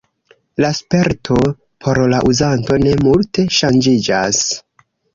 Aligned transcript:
La 0.63 0.71
sperto 0.77 1.37
por 1.87 2.01
la 2.15 2.23
uzanto 2.31 2.81
ne 2.87 2.97
multe 3.05 3.49
ŝanĝiĝas. 3.61 4.45